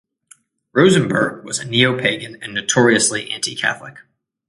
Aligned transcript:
Rosenberg 0.73 1.45
was 1.45 1.59
a 1.59 1.65
neo-pagan 1.67 2.41
and 2.41 2.55
notoriously 2.55 3.29
anti-Catholic. 3.29 3.99